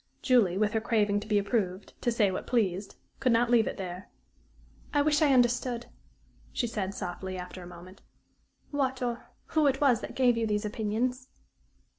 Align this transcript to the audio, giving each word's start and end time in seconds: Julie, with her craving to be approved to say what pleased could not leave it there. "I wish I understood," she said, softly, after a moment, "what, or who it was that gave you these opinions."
Julie, 0.23 0.57
with 0.57 0.73
her 0.73 0.81
craving 0.81 1.19
to 1.19 1.27
be 1.27 1.37
approved 1.37 1.93
to 2.01 2.11
say 2.11 2.31
what 2.31 2.47
pleased 2.47 2.95
could 3.19 3.31
not 3.31 3.51
leave 3.51 3.67
it 3.67 3.77
there. 3.77 4.09
"I 4.95 5.03
wish 5.03 5.21
I 5.21 5.31
understood," 5.31 5.85
she 6.51 6.65
said, 6.65 6.95
softly, 6.95 7.37
after 7.37 7.61
a 7.61 7.67
moment, 7.67 8.01
"what, 8.71 9.03
or 9.03 9.27
who 9.53 9.67
it 9.67 9.79
was 9.79 10.01
that 10.01 10.15
gave 10.15 10.37
you 10.37 10.47
these 10.47 10.65
opinions." 10.65 11.29